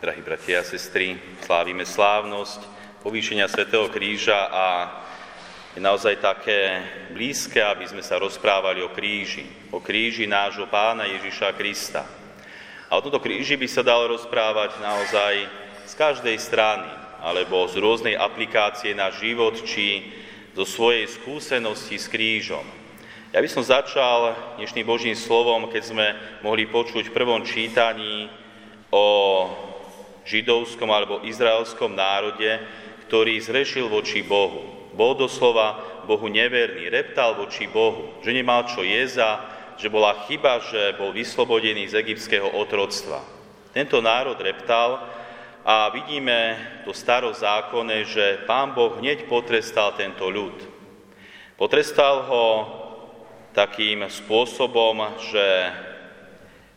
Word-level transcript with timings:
Drahí 0.00 0.24
bratia 0.24 0.64
a 0.64 0.64
sestry, 0.64 1.20
slávime 1.44 1.84
slávnosť 1.84 2.64
povýšenia 3.04 3.44
Svetého 3.52 3.84
kríža 3.92 4.48
a 4.48 4.66
je 5.76 5.80
naozaj 5.84 6.24
také 6.24 6.80
blízke, 7.12 7.60
aby 7.60 7.84
sme 7.84 8.00
sa 8.00 8.16
rozprávali 8.16 8.80
o 8.80 8.88
kríži, 8.96 9.44
o 9.68 9.76
kríži 9.76 10.24
nášho 10.24 10.64
pána 10.72 11.04
Ježiša 11.04 11.52
Krista. 11.52 12.08
A 12.88 12.96
o 12.96 13.04
tomto 13.04 13.20
kríži 13.20 13.60
by 13.60 13.68
sa 13.68 13.84
dalo 13.84 14.16
rozprávať 14.16 14.80
naozaj 14.80 15.34
z 15.84 15.92
každej 15.92 16.36
strany, 16.40 16.88
alebo 17.20 17.68
z 17.68 17.76
rôznej 17.76 18.16
aplikácie 18.16 18.96
na 18.96 19.12
život, 19.12 19.52
či 19.68 20.16
zo 20.56 20.64
svojej 20.64 21.12
skúsenosti 21.12 22.00
s 22.00 22.08
krížom. 22.08 22.64
Ja 23.36 23.44
by 23.44 23.48
som 23.52 23.60
začal 23.60 24.32
dnešným 24.56 24.88
Božím 24.88 25.12
slovom, 25.12 25.68
keď 25.68 25.82
sme 25.84 26.06
mohli 26.40 26.64
počuť 26.64 27.12
v 27.12 27.16
prvom 27.20 27.44
čítaní 27.44 28.32
o 28.88 29.68
židovskom 30.30 30.86
alebo 30.86 31.26
izraelskom 31.26 31.90
národe, 31.90 32.62
ktorý 33.10 33.42
zrešil 33.42 33.90
voči 33.90 34.22
Bohu. 34.22 34.94
Bol 34.94 35.18
doslova 35.18 35.82
Bohu 36.06 36.30
neverný, 36.30 36.86
reptal 36.86 37.34
voči 37.34 37.66
Bohu, 37.66 38.22
že 38.22 38.30
nemal 38.30 38.70
čo 38.70 38.86
jeza, 38.86 39.42
že 39.74 39.90
bola 39.90 40.14
chyba, 40.30 40.62
že 40.62 40.94
bol 40.94 41.10
vyslobodený 41.10 41.90
z 41.90 41.98
egyptského 42.06 42.46
otroctva. 42.54 43.18
Tento 43.74 43.98
národ 43.98 44.38
reptal 44.38 45.02
a 45.66 45.90
vidíme 45.90 46.58
to 46.86 46.94
starozákonné, 46.94 48.06
že 48.06 48.24
pán 48.46 48.70
Boh 48.74 48.98
hneď 49.02 49.26
potrestal 49.26 49.94
tento 49.98 50.30
ľud. 50.30 50.54
Potrestal 51.58 52.24
ho 52.30 52.46
takým 53.52 54.06
spôsobom, 54.06 55.18
že 55.30 55.46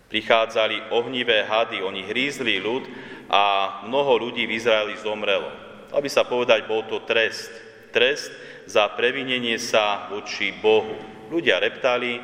prichádzali 0.09 0.93
ohnivé 0.93 1.45
hady, 1.49 1.81
oni 1.81 2.05
hrízli 2.05 2.61
ľud 2.61 2.85
a 3.29 3.43
mnoho 3.87 4.29
ľudí 4.29 4.47
v 4.47 4.55
Izraeli 4.57 4.95
zomrelo. 4.99 5.49
Aby 5.93 6.09
sa 6.09 6.25
povedať, 6.25 6.65
bol 6.65 6.83
to 6.89 7.05
trest. 7.05 7.51
Trest 7.93 8.33
za 8.65 8.89
previnenie 8.93 9.59
sa 9.61 10.09
voči 10.09 10.55
Bohu. 10.57 10.97
Ľudia 11.29 11.61
reptali, 11.61 12.17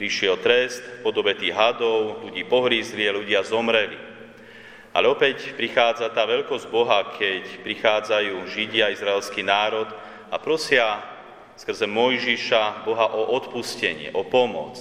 prišiel 0.00 0.40
trest 0.40 0.80
v 0.80 0.98
podobe 1.04 1.36
tých 1.36 1.52
hadov, 1.52 2.24
ľudí 2.24 2.48
pohrízli 2.48 3.04
a 3.04 3.16
ľudia 3.16 3.44
zomreli. 3.44 4.00
Ale 4.90 5.06
opäť 5.06 5.54
prichádza 5.54 6.10
tá 6.10 6.26
veľkosť 6.26 6.66
Boha, 6.72 7.14
keď 7.14 7.62
prichádzajú 7.62 8.42
Židia, 8.50 8.90
izraelský 8.90 9.44
národ 9.46 9.86
a 10.32 10.36
prosia 10.40 10.98
skrze 11.54 11.86
Mojžiša 11.86 12.88
Boha 12.88 13.12
o 13.12 13.36
odpustenie, 13.36 14.10
o 14.16 14.26
pomoc. 14.26 14.80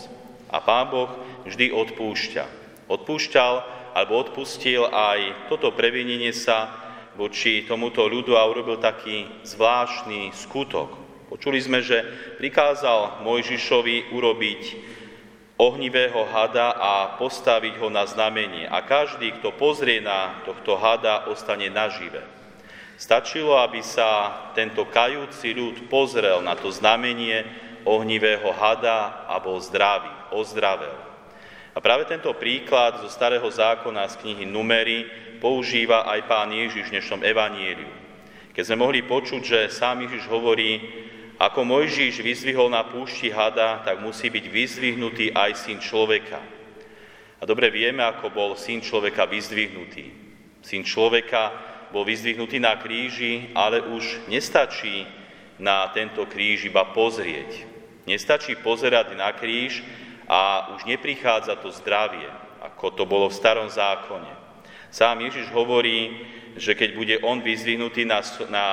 A 0.49 0.63
Pán 0.63 0.89
Boh 0.89 1.11
vždy 1.45 1.69
odpúšťa. 1.69 2.45
Odpúšťal 2.89 3.53
alebo 3.93 4.19
odpustil 4.19 4.85
aj 4.89 5.49
toto 5.49 5.71
previnenie 5.73 6.33
sa 6.35 6.69
voči 7.19 7.67
tomuto 7.67 8.07
ľudu 8.07 8.39
a 8.39 8.47
urobil 8.47 8.79
taký 8.79 9.27
zvláštny 9.43 10.31
skutok. 10.31 10.95
Počuli 11.29 11.59
sme, 11.61 11.83
že 11.83 12.01
prikázal 12.41 13.21
Mojžišovi 13.21 14.15
urobiť 14.15 14.61
ohnivého 15.59 16.23
hada 16.31 16.71
a 16.71 16.93
postaviť 17.19 17.83
ho 17.83 17.91
na 17.91 18.07
znamenie. 18.07 18.63
A 18.65 18.79
každý, 18.81 19.35
kto 19.37 19.51
pozrie 19.51 19.99
na 19.99 20.39
tohto 20.47 20.79
hada, 20.79 21.27
ostane 21.27 21.67
nažive. 21.67 22.23
Stačilo, 22.95 23.59
aby 23.59 23.83
sa 23.83 24.39
tento 24.55 24.87
kajúci 24.87 25.51
ľud 25.51 25.91
pozrel 25.91 26.39
na 26.39 26.55
to 26.55 26.71
znamenie 26.71 27.43
ohnivého 27.83 28.51
hada 28.55 29.27
a 29.27 29.39
bol 29.43 29.59
zdravý, 29.59 30.11
ozdravel. 30.31 31.08
A 31.73 31.77
práve 31.77 32.09
tento 32.09 32.33
príklad 32.33 32.97
zo 33.05 33.09
starého 33.13 33.45
zákona 33.45 34.09
z 34.09 34.25
knihy 34.25 34.45
Numery 34.49 35.05
používa 35.37 36.09
aj 36.09 36.19
pán 36.25 36.49
Ježiš 36.49 36.89
v 36.89 36.93
dnešnom 36.97 37.21
evanieliu. 37.21 37.91
Keď 38.57 38.63
sme 38.65 38.81
mohli 38.81 39.05
počuť, 39.05 39.41
že 39.45 39.59
sám 39.69 40.03
Ježiš 40.09 40.25
hovorí, 40.27 40.81
ako 41.39 41.63
Mojžiš 41.63 42.19
vyzvihol 42.19 42.67
na 42.67 42.83
púšti 42.83 43.31
hada, 43.31 43.85
tak 43.85 44.01
musí 44.03 44.27
byť 44.27 44.45
vyzvihnutý 44.49 45.31
aj 45.31 45.51
syn 45.55 45.79
človeka. 45.79 46.41
A 47.39 47.47
dobre 47.47 47.71
vieme, 47.71 48.03
ako 48.03 48.33
bol 48.33 48.51
syn 48.59 48.83
človeka 48.83 49.23
vyzdvihnutý. 49.23 50.11
Syn 50.59 50.83
človeka 50.83 51.55
bol 51.95 52.03
vyzdvihnutý 52.03 52.59
na 52.59 52.75
kríži, 52.75 53.55
ale 53.55 53.79
už 53.79 54.27
nestačí 54.27 55.07
na 55.55 55.87
tento 55.95 56.27
kríž 56.27 56.67
iba 56.67 56.83
pozrieť. 56.91 57.63
Nestačí 58.03 58.59
pozerať 58.59 59.15
na 59.15 59.31
kríž 59.31 59.79
a 60.29 60.69
už 60.77 60.85
neprichádza 60.85 61.57
to 61.57 61.73
zdravie, 61.73 62.29
ako 62.61 62.93
to 62.93 63.03
bolo 63.09 63.33
v 63.33 63.37
starom 63.41 63.65
zákone. 63.65 64.29
Sám 64.93 65.25
Ježiš 65.25 65.49
hovorí, 65.49 66.21
že 66.53 66.77
keď 66.77 66.89
bude 66.93 67.15
on 67.25 67.41
vyzdvihnutý 67.41 68.05
na, 68.05 68.21
na 68.53 68.67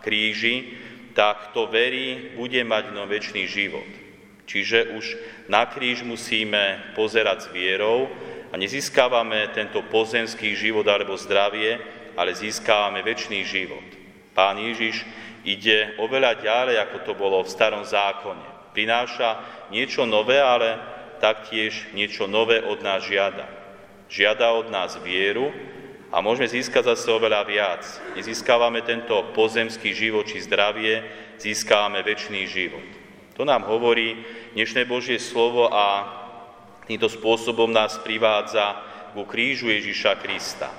kríži, 0.00 0.80
tak 1.12 1.52
to 1.52 1.68
verí, 1.68 2.32
bude 2.36 2.64
mať 2.64 2.96
no 2.96 3.04
väčší 3.04 3.44
život. 3.44 3.88
Čiže 4.48 4.96
už 4.96 5.04
na 5.52 5.68
kríž 5.68 6.00
musíme 6.08 6.94
pozerať 6.96 7.48
s 7.48 7.52
vierou 7.52 8.08
a 8.48 8.56
nezískávame 8.56 9.52
tento 9.52 9.84
pozemský 9.92 10.56
život 10.56 10.88
alebo 10.88 11.20
zdravie, 11.20 11.76
ale 12.16 12.32
získávame 12.32 13.04
väčší 13.04 13.44
život. 13.44 13.84
Pán 14.32 14.56
Ježiš 14.56 15.04
ide 15.44 16.00
oveľa 16.00 16.40
ďalej, 16.40 16.76
ako 16.80 16.96
to 17.04 17.12
bolo 17.12 17.44
v 17.44 17.52
starom 17.52 17.84
zákone. 17.84 18.57
Prináša 18.78 19.42
niečo 19.74 20.06
nové, 20.06 20.38
ale 20.38 20.78
taktiež 21.18 21.90
niečo 21.98 22.30
nové 22.30 22.62
od 22.62 22.78
nás 22.78 23.02
žiada. 23.02 23.50
Žiada 24.06 24.54
od 24.54 24.70
nás 24.70 24.94
vieru 25.02 25.50
a 26.14 26.22
môžeme 26.22 26.46
získať 26.46 26.94
zase 26.94 27.10
oveľa 27.10 27.42
viac. 27.42 27.82
Nezískávame 28.14 28.86
tento 28.86 29.34
pozemský 29.34 29.98
život 29.98 30.30
či 30.30 30.46
zdravie, 30.46 31.02
získávame 31.42 32.06
väčší 32.06 32.46
život. 32.46 32.86
To 33.34 33.42
nám 33.42 33.66
hovorí 33.66 34.22
dnešné 34.54 34.86
Božie 34.86 35.18
slovo 35.18 35.66
a 35.74 36.06
týmto 36.86 37.10
spôsobom 37.10 37.74
nás 37.74 37.98
privádza 37.98 38.78
ku 39.10 39.26
krížu 39.26 39.74
Ježiša 39.74 40.22
Krista. 40.22 40.70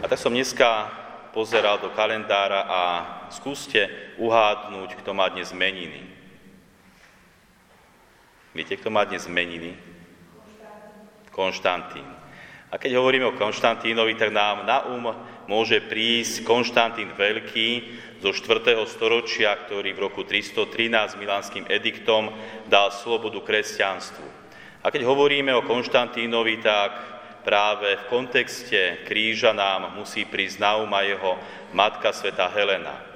A 0.00 0.08
tak 0.08 0.16
som 0.16 0.32
dneska 0.32 0.88
pozeral 1.36 1.84
do 1.84 1.92
kalendára 1.92 2.64
a 2.64 2.82
skúste 3.28 3.92
uhádnuť, 4.16 5.04
kto 5.04 5.12
má 5.12 5.28
dnes 5.28 5.52
meniny. 5.52 6.17
Viete, 8.56 8.80
kto 8.80 8.88
má 8.88 9.04
dnes 9.04 9.28
meniny? 9.28 9.76
Konštantín. 11.28 12.08
A 12.68 12.76
keď 12.76 13.00
hovoríme 13.00 13.24
o 13.28 13.36
Konštantínovi, 13.36 14.16
tak 14.16 14.28
nám 14.28 14.68
na 14.68 14.84
um 14.88 15.08
môže 15.48 15.80
prísť 15.84 16.44
Konštantín 16.44 17.16
Veľký 17.16 17.96
zo 18.20 18.32
4. 18.32 18.76
storočia, 18.88 19.56
ktorý 19.56 19.96
v 19.96 20.02
roku 20.04 20.24
313 20.24 21.16
milánskym 21.16 21.64
ediktom 21.68 22.28
dal 22.68 22.92
slobodu 22.92 23.40
kresťanstvu. 23.40 24.28
A 24.84 24.92
keď 24.92 25.08
hovoríme 25.08 25.52
o 25.56 25.64
Konštantínovi, 25.64 26.60
tak 26.60 26.92
práve 27.44 27.96
v 27.96 28.08
kontexte 28.12 29.04
kríža 29.08 29.56
nám 29.56 29.96
musí 29.96 30.28
prísť 30.28 30.60
na 30.60 30.76
um 30.76 30.92
jeho 31.00 31.40
matka 31.72 32.12
sveta 32.12 32.52
Helena. 32.52 33.07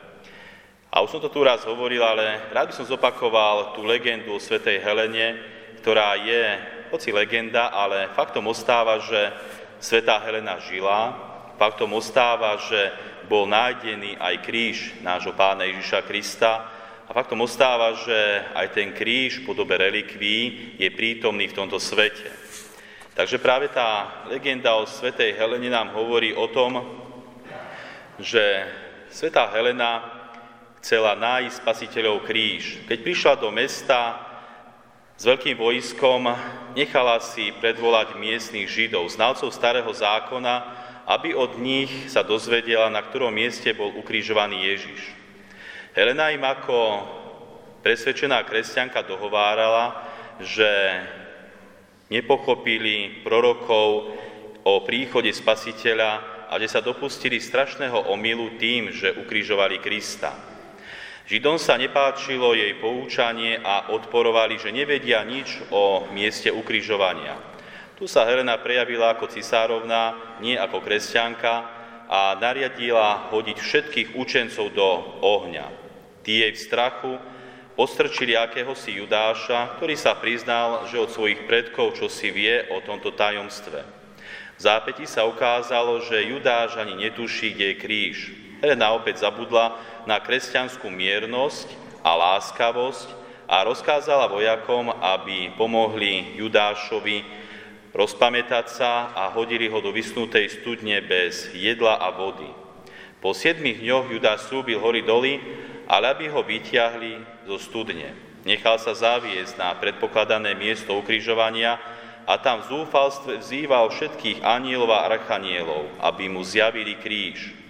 A 0.92 1.00
už 1.00 1.16
som 1.16 1.24
to 1.24 1.32
tu 1.32 1.40
raz 1.40 1.64
hovoril, 1.64 2.04
ale 2.04 2.52
rád 2.52 2.68
by 2.68 2.74
som 2.76 2.84
zopakoval 2.84 3.72
tú 3.72 3.80
legendu 3.80 4.36
o 4.36 4.36
svetej 4.36 4.76
Helene, 4.84 5.40
ktorá 5.80 6.20
je, 6.20 6.44
hoci 6.92 7.08
legenda, 7.16 7.72
ale 7.72 8.12
faktom 8.12 8.44
ostáva, 8.52 9.00
že 9.00 9.32
svetá 9.80 10.20
Helena 10.20 10.60
žila, 10.60 11.16
faktom 11.56 11.96
ostáva, 11.96 12.60
že 12.60 12.92
bol 13.24 13.48
nájdený 13.48 14.20
aj 14.20 14.34
kríž 14.44 14.76
nášho 15.00 15.32
pána 15.32 15.64
Ježiša 15.64 16.04
Krista 16.04 16.68
a 17.08 17.10
faktom 17.16 17.40
ostáva, 17.40 17.96
že 17.96 18.44
aj 18.52 18.76
ten 18.76 18.92
kríž 18.92 19.40
v 19.40 19.48
podobe 19.48 19.80
relikví 19.80 20.76
je 20.76 20.92
prítomný 20.92 21.48
v 21.48 21.56
tomto 21.56 21.80
svete. 21.80 22.28
Takže 23.16 23.40
práve 23.40 23.72
tá 23.72 24.20
legenda 24.28 24.76
o 24.76 24.84
svetej 24.84 25.40
Helene 25.40 25.72
nám 25.72 25.96
hovorí 25.96 26.36
o 26.36 26.52
tom, 26.52 26.84
že 28.20 28.68
svetá 29.08 29.48
Helena 29.48 30.21
chcela 30.82 31.14
nájsť 31.14 31.62
spasiteľov 31.62 32.26
kríž. 32.26 32.82
Keď 32.90 32.98
prišla 33.06 33.34
do 33.38 33.54
mesta 33.54 34.18
s 35.14 35.22
veľkým 35.22 35.54
vojskom, 35.54 36.26
nechala 36.74 37.22
si 37.22 37.54
predvolať 37.62 38.18
miestných 38.18 38.66
židov, 38.66 39.06
znalcov 39.06 39.54
starého 39.54 39.86
zákona, 39.86 40.54
aby 41.06 41.38
od 41.38 41.54
nich 41.62 42.10
sa 42.10 42.26
dozvedela, 42.26 42.90
na 42.90 42.98
ktorom 42.98 43.30
mieste 43.30 43.70
bol 43.70 43.94
ukrižovaný 43.94 44.74
Ježiš. 44.74 45.00
Helena 45.94 46.34
im 46.34 46.42
ako 46.42 47.06
presvedčená 47.86 48.42
kresťanka 48.42 49.06
dohovárala, 49.06 50.02
že 50.42 50.66
nepochopili 52.10 53.22
prorokov 53.22 54.18
o 54.66 54.82
príchode 54.82 55.30
Spasiteľa 55.30 56.10
a 56.50 56.58
že 56.58 56.66
sa 56.66 56.82
dopustili 56.82 57.38
strašného 57.38 58.10
omylu 58.10 58.58
tým, 58.58 58.90
že 58.90 59.14
ukrižovali 59.14 59.78
Krista. 59.78 60.51
Židom 61.22 61.54
sa 61.54 61.78
nepáčilo 61.78 62.50
jej 62.52 62.74
poučanie 62.82 63.54
a 63.62 63.94
odporovali, 63.94 64.58
že 64.58 64.74
nevedia 64.74 65.22
nič 65.22 65.62
o 65.70 66.10
mieste 66.10 66.50
ukrižovania. 66.50 67.38
Tu 67.94 68.10
sa 68.10 68.26
Helena 68.26 68.58
prejavila 68.58 69.14
ako 69.14 69.30
cisárovna, 69.30 70.18
nie 70.42 70.58
ako 70.58 70.82
kresťanka 70.82 71.54
a 72.10 72.34
nariadila 72.42 73.30
hodiť 73.30 73.58
všetkých 73.62 74.08
učencov 74.18 74.74
do 74.74 74.88
ohňa. 75.22 75.66
Tí 76.26 76.42
jej 76.42 76.52
v 76.52 76.58
strachu 76.58 77.12
postrčili 77.78 78.34
akéhosi 78.34 78.98
Judáša, 78.98 79.78
ktorý 79.78 79.94
sa 79.94 80.18
priznal, 80.18 80.90
že 80.90 80.98
od 80.98 81.14
svojich 81.14 81.46
predkov 81.46 81.94
čo 81.94 82.10
si 82.10 82.34
vie 82.34 82.66
o 82.74 82.82
tomto 82.82 83.14
tajomstve. 83.14 83.80
V 84.58 84.60
zápäti 84.60 85.06
sa 85.06 85.22
ukázalo, 85.22 86.02
že 86.02 86.26
Judáš 86.26 86.76
ani 86.76 86.98
netuší, 86.98 87.54
kde 87.54 87.66
je 87.72 87.80
kríž. 87.80 88.18
Helena 88.62 88.94
opäť 88.94 89.26
zabudla 89.26 89.74
na 90.06 90.22
kresťanskú 90.22 90.86
miernosť 90.86 91.66
a 91.98 92.14
láskavosť 92.14 93.10
a 93.50 93.66
rozkázala 93.66 94.30
vojakom, 94.30 94.86
aby 95.02 95.50
pomohli 95.58 96.38
Judášovi 96.38 97.26
rozpamätať 97.90 98.66
sa 98.70 99.10
a 99.18 99.34
hodili 99.34 99.66
ho 99.66 99.82
do 99.82 99.90
vysnutej 99.90 100.62
studne 100.62 101.02
bez 101.02 101.50
jedla 101.50 101.98
a 101.98 102.14
vody. 102.14 102.46
Po 103.18 103.34
siedmých 103.34 103.82
dňoch 103.82 104.06
Judáš 104.14 104.46
slúbil 104.46 104.78
hory 104.78 105.02
doly, 105.02 105.42
ale 105.90 106.14
aby 106.14 106.30
ho 106.30 106.46
vyťahli 106.46 107.42
zo 107.50 107.58
studne. 107.58 108.14
Nechal 108.46 108.78
sa 108.78 108.94
zaviesť 108.94 109.58
na 109.58 109.74
predpokladané 109.74 110.54
miesto 110.54 110.94
ukrižovania 110.94 111.82
a 112.30 112.38
tam 112.38 112.62
v 112.62 112.78
zúfalstve 112.78 113.42
vzýval 113.42 113.90
všetkých 113.90 114.46
anielov 114.46 114.94
a 114.94 115.10
archanielov, 115.10 115.98
aby 115.98 116.30
mu 116.30 116.46
zjavili 116.46 116.94
kríž. 116.94 117.61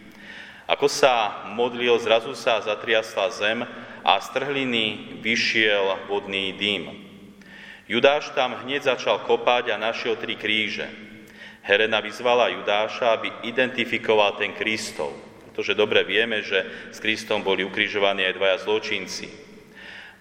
Ako 0.73 0.89
sa 0.89 1.45
modlil, 1.53 1.93
zrazu 2.01 2.33
sa 2.33 2.57
zatriasla 2.65 3.29
zem 3.29 3.61
a 4.01 4.17
z 4.17 4.29
trhliny 4.33 5.21
vyšiel 5.21 6.09
vodný 6.09 6.57
dým. 6.57 6.89
Judáš 7.85 8.33
tam 8.33 8.57
hneď 8.65 8.97
začal 8.97 9.21
kopať 9.29 9.77
a 9.77 9.77
našiel 9.77 10.17
tri 10.17 10.33
kríže. 10.33 10.89
Helena 11.61 12.01
vyzvala 12.01 12.49
Judáša, 12.57 13.21
aby 13.21 13.29
identifikoval 13.45 14.41
ten 14.41 14.57
Kristov, 14.57 15.13
pretože 15.45 15.77
dobre 15.77 16.09
vieme, 16.09 16.41
že 16.41 16.65
s 16.89 16.99
Kristom 17.05 17.45
boli 17.45 17.69
ukrižovaní 17.69 18.25
aj 18.25 18.35
dvaja 18.41 18.57
zločinci. 18.65 19.29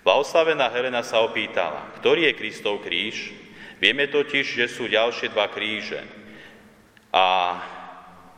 Blahoslavená 0.04 0.68
Helena 0.68 1.00
sa 1.00 1.24
opýtala, 1.24 1.96
ktorý 2.04 2.28
je 2.28 2.38
Kristov 2.38 2.84
kríž? 2.84 3.32
Vieme 3.80 4.12
totiž, 4.12 4.44
že 4.44 4.68
sú 4.68 4.92
ďalšie 4.92 5.32
dva 5.32 5.48
kríže. 5.48 6.04
A 7.16 7.26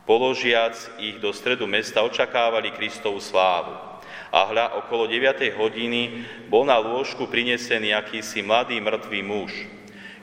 položiac 0.04 0.76
ich 1.00 1.16
do 1.20 1.32
stredu 1.32 1.64
mesta 1.64 2.04
očakávali 2.04 2.72
Kristovú 2.76 3.20
slávu 3.20 3.94
a 4.34 4.50
hľa 4.50 4.66
okolo 4.84 5.06
9. 5.06 5.54
hodiny 5.54 6.26
bol 6.50 6.66
na 6.66 6.74
lôžku 6.74 7.30
prinesený 7.30 7.94
akýsi 7.94 8.42
mladý 8.42 8.82
mŕtvý 8.82 9.20
muž. 9.22 9.52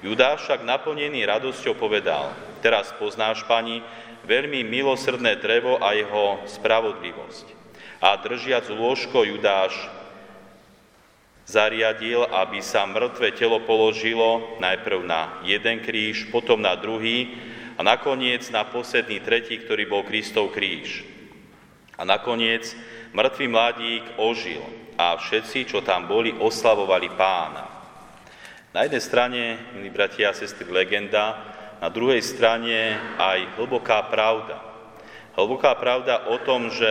Judáš 0.04 0.44
však 0.44 0.68
naplnený 0.68 1.24
radosťou 1.24 1.78
povedal, 1.78 2.34
teraz 2.60 2.92
poznáš, 3.00 3.46
pani, 3.48 3.80
veľmi 4.28 4.68
milosrdné 4.68 5.40
drevo 5.40 5.80
a 5.80 5.96
jeho 5.96 6.44
spravodlivosť. 6.44 7.46
A 8.02 8.18
držiac 8.18 8.68
lôžko 8.68 9.24
Judáš 9.24 9.74
zariadil, 11.46 12.26
aby 12.28 12.60
sa 12.60 12.84
mŕtve 12.84 13.32
telo 13.32 13.62
položilo 13.64 14.58
najprv 14.60 15.06
na 15.06 15.40
jeden 15.46 15.80
kríž, 15.86 16.28
potom 16.34 16.60
na 16.60 16.74
druhý 16.76 17.32
nakoniec 17.84 18.48
na 18.54 18.66
posledný 18.66 19.22
tretí, 19.22 19.58
ktorý 19.62 19.90
bol 19.90 20.06
Kristov 20.06 20.54
kríž. 20.56 21.06
A 21.98 22.08
nakoniec 22.08 22.74
mŕtvý 23.14 23.46
mladík 23.52 24.04
ožil 24.18 24.64
a 24.98 25.18
všetci, 25.18 25.70
čo 25.70 25.82
tam 25.82 26.06
boli, 26.10 26.34
oslavovali 26.34 27.10
pána. 27.14 27.66
Na 28.72 28.88
jednej 28.88 29.04
strane, 29.04 29.42
milí 29.76 29.92
bratia 29.92 30.32
a 30.32 30.38
sestry, 30.38 30.72
legenda, 30.72 31.36
na 31.84 31.90
druhej 31.92 32.24
strane 32.24 32.96
aj 33.20 33.60
hlboká 33.60 34.08
pravda. 34.08 34.62
Hlboká 35.36 35.76
pravda 35.76 36.30
o 36.32 36.40
tom, 36.44 36.72
že 36.72 36.88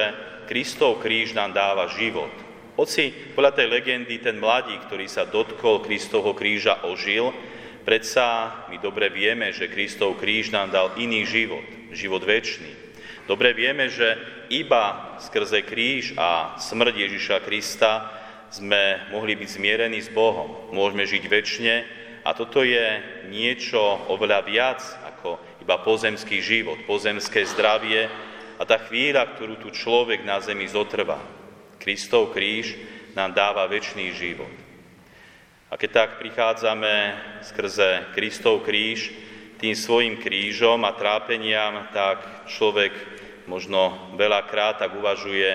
Kristov 0.51 0.99
kríž 0.99 1.33
nám 1.33 1.55
dáva 1.55 1.87
život. 1.95 2.33
Hoci 2.75 3.13
podľa 3.39 3.53
tej 3.55 3.67
legendy 3.71 4.19
ten 4.19 4.41
mladík, 4.41 4.89
ktorý 4.89 5.07
sa 5.07 5.29
dotkol 5.29 5.85
Kristovho 5.85 6.33
kríža, 6.33 6.83
ožil, 6.89 7.31
predsa 7.85 8.67
my 8.69 8.77
dobre 8.79 9.09
vieme, 9.09 9.53
že 9.53 9.71
Kristov 9.71 10.21
kríž 10.21 10.53
nám 10.53 10.71
dal 10.71 10.95
iný 11.01 11.27
život, 11.27 11.65
život 11.93 12.23
väčší. 12.23 12.69
Dobre 13.31 13.55
vieme, 13.55 13.87
že 13.87 14.19
iba 14.51 15.15
skrze 15.23 15.63
kríž 15.63 16.19
a 16.19 16.59
smrť 16.59 16.95
Ježiša 17.07 17.37
Krista 17.47 18.11
sme 18.51 19.07
mohli 19.15 19.39
byť 19.39 19.49
zmierení 19.55 20.03
s 20.03 20.11
Bohom. 20.11 20.75
Môžeme 20.75 21.07
žiť 21.07 21.25
väčšine 21.31 21.75
a 22.27 22.35
toto 22.35 22.67
je 22.67 22.99
niečo 23.31 23.79
oveľa 24.11 24.41
viac 24.43 24.83
ako 25.07 25.39
iba 25.63 25.77
pozemský 25.81 26.43
život, 26.43 26.83
pozemské 26.91 27.47
zdravie 27.47 28.11
a 28.59 28.63
tá 28.67 28.83
chvíľa, 28.83 29.31
ktorú 29.33 29.63
tu 29.63 29.71
človek 29.71 30.27
na 30.27 30.43
zemi 30.43 30.67
zotrvá. 30.67 31.23
Kristov 31.79 32.35
kríž 32.35 32.77
nám 33.15 33.33
dáva 33.33 33.65
väčší 33.71 34.13
život. 34.13 34.70
A 35.71 35.79
keď 35.79 35.91
tak 35.95 36.11
prichádzame 36.19 37.15
skrze 37.47 38.11
Kristov 38.11 38.67
kríž, 38.67 39.15
tým 39.63 39.79
svojim 39.79 40.19
krížom 40.19 40.83
a 40.83 40.91
trápeniam, 40.91 41.87
tak 41.95 42.51
človek 42.51 42.91
možno 43.47 44.11
veľakrát 44.19 44.83
tak 44.83 44.99
uvažuje 44.99 45.47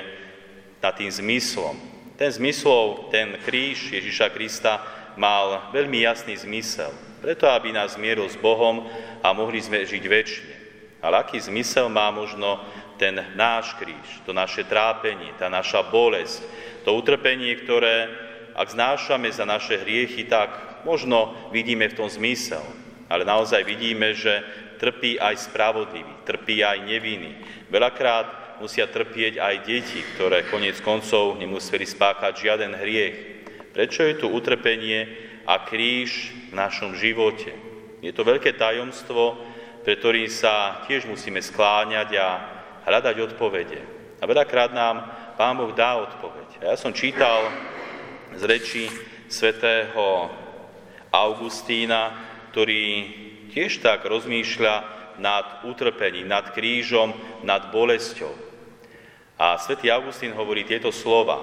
nad 0.79 0.95
tým 0.95 1.11
zmyslom. 1.11 1.75
Ten 2.15 2.31
zmyslov, 2.31 3.11
ten 3.11 3.35
kríž 3.43 3.91
Ježiša 3.91 4.31
Krista 4.31 4.79
mal 5.19 5.67
veľmi 5.75 6.07
jasný 6.07 6.39
zmysel. 6.39 6.95
Preto, 7.19 7.51
aby 7.51 7.75
nás 7.75 7.99
zmieril 7.99 8.31
s 8.31 8.39
Bohom 8.39 8.87
a 9.19 9.27
mohli 9.35 9.59
sme 9.59 9.83
žiť 9.83 10.03
väčšine. 10.07 10.55
Ale 11.03 11.19
aký 11.19 11.43
zmysel 11.43 11.91
má 11.91 12.07
možno 12.07 12.63
ten 12.95 13.19
náš 13.35 13.75
kríž, 13.75 14.23
to 14.23 14.31
naše 14.31 14.63
trápenie, 14.63 15.35
tá 15.35 15.51
naša 15.51 15.83
bolesť, 15.91 16.39
to 16.87 16.95
utrpenie, 16.95 17.51
ktoré, 17.59 18.24
ak 18.55 18.71
znášame 18.71 19.27
za 19.35 19.43
naše 19.43 19.83
hriechy, 19.83 20.23
tak 20.31 20.81
možno 20.87 21.35
vidíme 21.51 21.91
v 21.91 21.97
tom 21.99 22.07
zmysel. 22.07 22.63
Ale 23.11 23.27
naozaj 23.27 23.67
vidíme, 23.67 24.15
že 24.15 24.41
trpí 24.79 25.19
aj 25.19 25.51
spravodlivý, 25.51 26.25
trpí 26.25 26.63
aj 26.63 26.87
nevinný. 26.87 27.35
Veľakrát 27.69 28.57
musia 28.63 28.87
trpieť 28.87 29.37
aj 29.37 29.55
deti, 29.67 29.99
ktoré 30.15 30.47
konec 30.47 30.79
koncov 30.79 31.35
nemuseli 31.35 31.83
spáchať 31.83 32.33
žiaden 32.33 32.73
hriech. 32.79 33.17
Prečo 33.75 34.07
je 34.07 34.15
tu 34.15 34.31
utrpenie 34.31 35.11
a 35.43 35.59
kríž 35.67 36.31
v 36.49 36.53
našom 36.55 36.95
živote? 36.95 37.51
Je 37.99 38.15
to 38.15 38.23
veľké 38.23 38.55
tajomstvo, 38.55 39.35
pre 39.83 39.99
ktorým 39.99 40.31
sa 40.31 40.87
tiež 40.87 41.05
musíme 41.05 41.43
skláňať 41.43 42.09
a 42.17 42.27
hľadať 42.87 43.15
odpovede. 43.21 43.79
A 44.21 44.23
veľakrát 44.23 44.71
nám 44.71 45.03
Pán 45.35 45.59
Boh 45.59 45.75
dá 45.75 45.99
odpoveď. 45.99 46.63
A 46.63 46.73
ja 46.73 46.77
som 46.79 46.95
čítal 46.95 47.51
z 48.33 48.41
reči 48.49 48.83
svätého 49.29 50.33
Augustína, 51.13 52.17
ktorý 52.49 52.85
tiež 53.53 53.85
tak 53.85 54.03
rozmýšľa 54.09 54.75
nad 55.21 55.63
utrpením, 55.63 56.27
nad 56.27 56.51
krížom, 56.51 57.13
nad 57.45 57.71
bolesťou. 57.71 58.31
A 59.35 59.59
svätý 59.59 59.91
Augustín 59.91 60.31
hovorí 60.31 60.63
tieto 60.63 60.91
slova. 60.91 61.39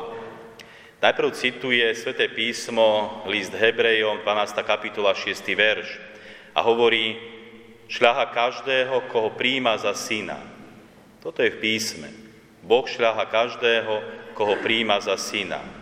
Najprv 1.02 1.34
cituje 1.34 1.84
sväté 1.98 2.30
písmo, 2.30 3.20
list 3.26 3.52
Hebrejom, 3.52 4.22
12. 4.22 4.54
kapitola, 4.62 5.12
6. 5.12 5.44
verš. 5.52 5.88
A 6.54 6.60
hovorí, 6.62 7.16
šľaha 7.90 8.30
každého, 8.30 9.08
koho 9.12 9.34
príjma 9.34 9.76
za 9.76 9.92
syna. 9.92 10.40
Toto 11.20 11.42
je 11.42 11.52
v 11.52 11.60
písme. 11.60 12.08
Boh 12.62 12.86
šľaha 12.86 13.26
každého, 13.28 13.94
koho 14.38 14.54
príjma 14.62 15.02
za 15.02 15.18
syna. 15.18 15.81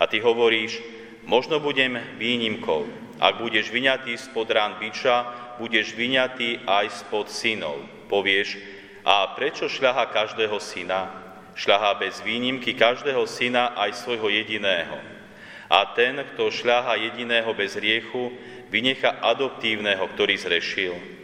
A 0.00 0.08
ty 0.08 0.16
hovoríš, 0.24 0.80
možno 1.28 1.60
budem 1.60 2.00
výnimkou, 2.16 2.88
ak 3.20 3.44
budeš 3.44 3.68
vyňatý 3.68 4.16
spod 4.16 4.48
rán 4.48 4.80
biča, 4.80 5.28
budeš 5.60 5.92
vyňatý 5.92 6.64
aj 6.64 7.04
spod 7.04 7.28
synov. 7.28 7.76
Povieš, 8.08 8.56
a 9.04 9.36
prečo 9.36 9.68
šľaha 9.68 10.08
každého 10.08 10.56
syna? 10.56 11.12
Šľaha 11.52 12.00
bez 12.00 12.24
výnimky 12.24 12.72
každého 12.72 13.28
syna 13.28 13.76
aj 13.76 14.00
svojho 14.00 14.32
jediného. 14.32 14.96
A 15.68 15.92
ten, 15.92 16.16
kto 16.32 16.48
šľaha 16.48 16.96
jediného 16.96 17.52
bez 17.52 17.76
riechu, 17.76 18.32
vynecha 18.72 19.20
adoptívneho, 19.20 20.02
ktorý 20.16 20.34
zrešil. 20.40 21.19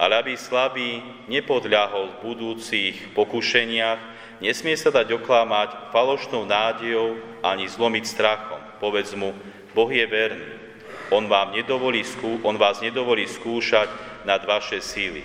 Ale 0.00 0.18
aby 0.18 0.34
slabý 0.34 1.04
nepodľahol 1.28 2.16
v 2.16 2.20
budúcich 2.22 2.94
pokušeniach, 3.12 4.00
nesmie 4.40 4.74
sa 4.74 4.90
dať 4.90 5.20
oklamať 5.20 5.92
falošnou 5.94 6.48
nádejou 6.48 7.20
ani 7.44 7.68
zlomiť 7.68 8.04
strachom. 8.08 8.60
Povedz 8.82 9.14
mu, 9.14 9.36
Boh 9.76 9.90
je 9.92 10.04
verný 10.08 10.62
on, 11.12 11.28
vám 11.28 11.52
nedovolí, 11.52 12.00
on 12.42 12.56
vás 12.56 12.80
nedovolí 12.80 13.28
skúšať 13.28 13.88
nad 14.24 14.40
vaše 14.48 14.80
síly. 14.80 15.20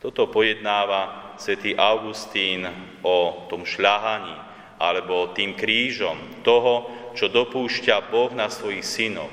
Toto 0.00 0.26
pojednáva 0.32 1.36
svätý 1.36 1.76
Augustín 1.76 2.66
o 3.04 3.46
tom 3.52 3.68
šľahaní 3.68 4.34
alebo 4.80 5.30
tým 5.30 5.54
krížom 5.54 6.42
toho, 6.42 6.90
čo 7.14 7.30
dopúšťa 7.30 8.10
Boh 8.10 8.32
na 8.34 8.50
svojich 8.50 8.82
synov. 8.82 9.30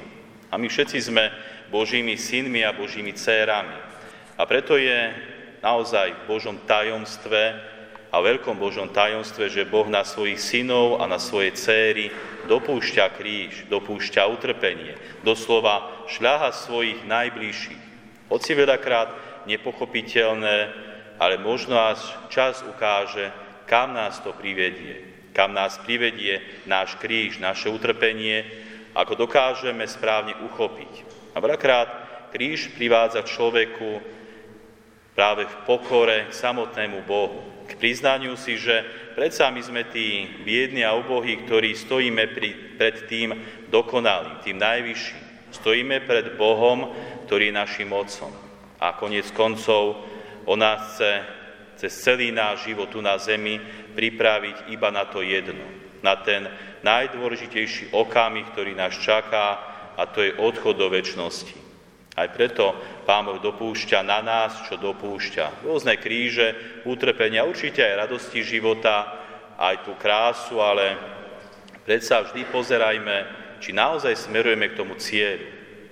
A 0.52 0.60
my 0.60 0.68
všetci 0.70 1.10
sme 1.10 1.32
Božími 1.74 2.20
synmi 2.20 2.62
a 2.62 2.76
Božími 2.76 3.16
dcérami. 3.16 3.74
A 4.40 4.48
preto 4.48 4.80
je 4.80 5.12
naozaj 5.60 6.16
v 6.16 6.28
Božom 6.32 6.56
tajomstve 6.64 7.60
a 8.08 8.16
veľkom 8.24 8.56
Božom 8.56 8.88
tajomstve, 8.88 9.52
že 9.52 9.68
Boh 9.68 9.84
na 9.92 10.08
svojich 10.08 10.40
synov 10.40 11.04
a 11.04 11.12
na 11.12 11.20
svoje 11.20 11.52
céry 11.60 12.08
dopúšťa 12.48 13.20
kríž, 13.20 13.68
dopúšťa 13.68 14.24
utrpenie, 14.32 14.96
doslova 15.28 16.08
šľaha 16.08 16.56
svojich 16.56 17.04
najbližších. 17.04 17.84
Hoci 18.32 18.52
veľakrát 18.56 19.44
nepochopiteľné, 19.44 20.58
ale 21.20 21.36
možno 21.36 21.76
až 21.76 22.00
čas 22.32 22.64
ukáže, 22.64 23.36
kam 23.68 23.92
nás 23.92 24.24
to 24.24 24.32
privedie. 24.32 25.04
Kam 25.36 25.52
nás 25.52 25.76
privedie 25.84 26.40
náš 26.64 26.96
kríž, 26.96 27.44
naše 27.44 27.68
utrpenie, 27.68 28.48
ako 28.96 29.20
dokážeme 29.20 29.84
správne 29.84 30.34
uchopiť. 30.48 31.06
A 31.36 31.44
veľakrát 31.44 31.90
kríž 32.34 32.74
privádza 32.74 33.22
človeku 33.22 34.19
práve 35.20 35.44
v 35.44 35.56
pokore 35.68 36.32
k 36.32 36.34
samotnému 36.34 37.04
Bohu. 37.04 37.44
K 37.68 37.76
priznaniu 37.76 38.40
si, 38.40 38.56
že 38.56 38.88
predsa 39.20 39.52
my 39.52 39.60
sme 39.60 39.84
tí 39.92 40.32
biedni 40.48 40.88
a 40.88 40.96
ubohí, 40.96 41.44
ktorí 41.44 41.76
stojíme 41.76 42.32
pri, 42.32 42.80
pred 42.80 43.04
tým 43.12 43.36
dokonalým, 43.68 44.40
tým 44.40 44.56
najvyšším. 44.56 45.52
Stojíme 45.60 46.08
pred 46.08 46.40
Bohom, 46.40 46.96
ktorý 47.28 47.52
je 47.52 47.60
našim 47.60 47.92
Otcom. 47.92 48.32
A 48.80 48.96
konec 48.96 49.28
koncov 49.36 50.08
on 50.48 50.64
nás 50.64 50.96
chce 50.96 51.12
cez 51.76 51.92
celý 52.00 52.32
náš 52.32 52.72
život 52.72 52.88
tu 52.88 53.04
na 53.04 53.20
zemi 53.20 53.60
pripraviť 54.00 54.72
iba 54.72 54.88
na 54.88 55.04
to 55.04 55.20
jedno, 55.20 55.68
na 56.00 56.16
ten 56.16 56.48
najdôležitejší 56.88 57.92
okamih, 57.92 58.48
ktorý 58.56 58.72
nás 58.72 58.96
čaká, 58.96 59.60
a 60.00 60.08
to 60.08 60.24
je 60.24 60.32
odchod 60.40 60.80
do 60.80 60.88
väčšnosti. 60.88 61.69
Aj 62.20 62.28
preto 62.28 62.76
Pán 63.08 63.24
Boh 63.24 63.40
dopúšťa 63.40 64.04
na 64.04 64.20
nás, 64.20 64.68
čo 64.68 64.76
dopúšťa. 64.76 65.64
Rôzne 65.64 65.96
kríže, 65.96 66.84
utrpenia, 66.84 67.48
určite 67.48 67.80
aj 67.80 68.06
radosti 68.06 68.44
života, 68.44 69.24
aj 69.56 69.88
tú 69.88 69.96
krásu, 69.96 70.60
ale 70.60 71.00
predsa 71.88 72.28
vždy 72.28 72.44
pozerajme, 72.52 73.18
či 73.64 73.72
naozaj 73.72 74.20
smerujeme 74.20 74.68
k 74.72 74.78
tomu 74.78 75.00
cieľu. 75.00 75.48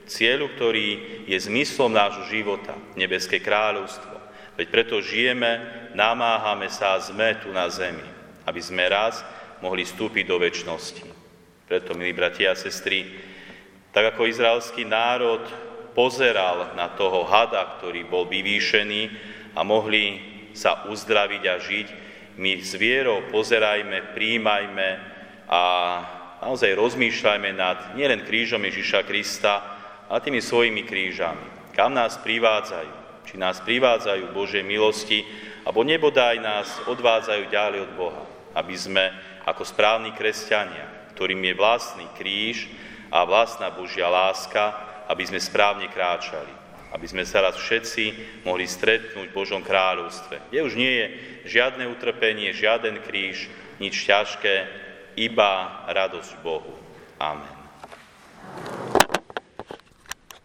Cieľu, 0.07 0.47
ktorý 0.55 0.87
je 1.27 1.35
zmyslom 1.35 1.91
nášho 1.91 2.27
života, 2.31 2.75
nebeské 2.95 3.43
kráľovstvo. 3.43 4.15
Veď 4.55 4.67
preto 4.71 5.03
žijeme, 5.03 5.59
namáhame 5.95 6.71
sa 6.71 6.95
a 6.95 7.03
sme 7.03 7.35
tu 7.43 7.51
na 7.51 7.67
zemi, 7.67 8.03
aby 8.47 8.59
sme 8.63 8.87
raz 8.87 9.23
mohli 9.59 9.83
vstúpiť 9.83 10.23
do 10.27 10.39
väčšnosti. 10.39 11.03
Preto, 11.67 11.91
milí 11.91 12.15
bratia 12.15 12.55
a 12.55 12.59
sestry, 12.59 13.19
tak 13.91 14.15
ako 14.15 14.31
izraelský 14.31 14.87
národ 14.87 15.43
pozeral 15.97 16.77
na 16.77 16.93
toho 16.93 17.25
hada, 17.25 17.81
ktorý 17.81 18.05
bol 18.05 18.29
vyvýšený 18.29 19.01
a 19.57 19.65
mohli 19.65 20.21
sa 20.53 20.85
uzdraviť 20.85 21.43
a 21.49 21.55
žiť, 21.57 21.87
my 22.37 22.61
s 22.61 22.77
vierou 22.77 23.25
pozerajme, 23.33 24.13
príjmajme 24.13 24.89
a 25.49 25.61
naozaj 26.45 26.77
rozmýšľajme 26.77 27.49
nad 27.57 27.97
nielen 27.97 28.21
krížom 28.29 28.61
Ježiša 28.61 29.09
Krista, 29.09 29.53
ale 30.05 30.21
tými 30.21 30.37
svojimi 30.37 30.85
krížami. 30.85 31.73
Kam 31.73 31.97
nás 31.97 32.21
privádzajú? 32.21 33.07
či 33.27 33.35
nás 33.35 33.59
privádzajú 33.59 34.31
Božej 34.31 34.63
milosti, 34.63 35.27
alebo 35.67 35.83
nebodaj 35.83 36.39
nás 36.39 36.71
odvádzajú 36.87 37.51
ďalej 37.51 37.79
od 37.83 37.91
Boha, 37.99 38.23
aby 38.55 38.71
sme 38.71 39.11
ako 39.43 39.67
správni 39.67 40.15
kresťania, 40.15 41.11
ktorým 41.11 41.43
je 41.43 41.53
vlastný 41.59 42.07
kríž 42.15 42.71
a 43.11 43.27
vlastná 43.27 43.67
Božia 43.67 44.07
láska, 44.07 44.71
aby 45.07 45.23
sme 45.23 45.39
správne 45.39 45.87
kráčali, 45.91 46.51
aby 46.95 47.05
sme 47.07 47.23
sa 47.27 47.43
raz 47.43 47.55
všetci 47.59 48.03
mohli 48.47 48.67
stretnúť 48.67 49.27
v 49.31 49.37
Božom 49.37 49.63
kráľovstve, 49.63 50.51
kde 50.51 50.59
už 50.63 50.73
nie 50.75 50.93
je 50.93 51.07
žiadne 51.57 51.87
utrpenie, 51.91 52.55
žiaden 52.55 53.03
kríž, 53.03 53.51
nič 53.79 53.95
ťažké, 54.07 54.67
iba 55.17 55.83
radosť 55.89 56.31
Bohu. 56.45 56.77
Amen. 57.17 57.57